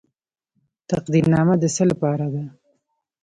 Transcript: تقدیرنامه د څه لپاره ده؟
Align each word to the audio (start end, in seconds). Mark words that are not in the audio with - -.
تقدیرنامه 0.89 1.55
د 1.59 1.63
څه 1.75 1.83
لپاره 1.91 2.25
ده؟ 2.33 2.43